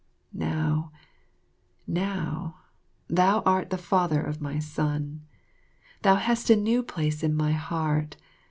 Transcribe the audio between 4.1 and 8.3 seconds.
of my son. Thou hast a new place in my heart.